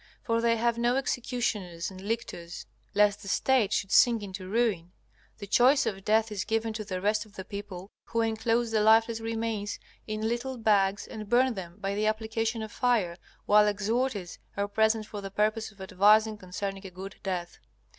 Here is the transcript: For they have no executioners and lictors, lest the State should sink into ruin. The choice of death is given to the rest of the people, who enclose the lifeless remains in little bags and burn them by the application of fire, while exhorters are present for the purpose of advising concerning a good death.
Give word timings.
For 0.23 0.41
they 0.41 0.57
have 0.57 0.79
no 0.79 0.95
executioners 0.95 1.91
and 1.91 2.01
lictors, 2.01 2.65
lest 2.95 3.21
the 3.21 3.27
State 3.27 3.71
should 3.71 3.91
sink 3.91 4.23
into 4.23 4.49
ruin. 4.49 4.93
The 5.37 5.45
choice 5.45 5.85
of 5.85 6.03
death 6.03 6.31
is 6.31 6.43
given 6.43 6.73
to 6.73 6.83
the 6.83 6.99
rest 6.99 7.23
of 7.23 7.35
the 7.35 7.45
people, 7.45 7.91
who 8.05 8.21
enclose 8.21 8.71
the 8.71 8.81
lifeless 8.81 9.19
remains 9.19 9.77
in 10.07 10.27
little 10.27 10.57
bags 10.57 11.05
and 11.05 11.29
burn 11.29 11.53
them 11.53 11.75
by 11.77 11.93
the 11.93 12.07
application 12.07 12.63
of 12.63 12.71
fire, 12.71 13.15
while 13.45 13.67
exhorters 13.67 14.39
are 14.57 14.67
present 14.67 15.05
for 15.05 15.21
the 15.21 15.29
purpose 15.29 15.69
of 15.69 15.79
advising 15.79 16.35
concerning 16.35 16.83
a 16.87 16.89
good 16.89 17.17
death. 17.21 17.59